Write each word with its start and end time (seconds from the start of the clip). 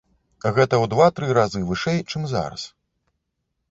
Гэта 0.55 0.67
ў 0.67 0.85
два-тры 0.95 1.29
разы 1.41 1.61
вышэй, 1.69 1.99
чым 2.11 2.21
зараз. 2.37 2.61